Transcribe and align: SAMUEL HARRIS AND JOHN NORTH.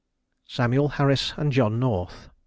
SAMUEL 0.47 0.87
HARRIS 0.93 1.35
AND 1.37 1.51
JOHN 1.51 1.79
NORTH. 1.79 2.31